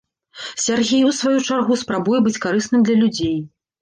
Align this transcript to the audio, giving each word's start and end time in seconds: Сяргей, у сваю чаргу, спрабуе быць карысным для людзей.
Сяргей, 0.63 1.03
у 1.09 1.11
сваю 1.19 1.35
чаргу, 1.47 1.77
спрабуе 1.83 2.25
быць 2.29 2.37
карысным 2.47 2.81
для 2.89 2.95
людзей. 3.03 3.37